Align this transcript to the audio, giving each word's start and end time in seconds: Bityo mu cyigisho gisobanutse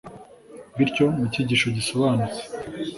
Bityo 0.77 1.03
mu 1.17 1.23
cyigisho 1.31 1.67
gisobanutse 1.77 2.41